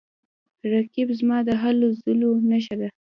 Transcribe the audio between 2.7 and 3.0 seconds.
ده